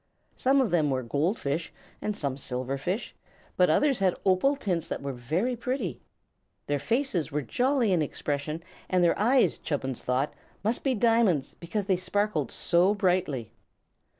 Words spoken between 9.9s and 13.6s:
thought, must be diamonds, because they sparkled so brightly.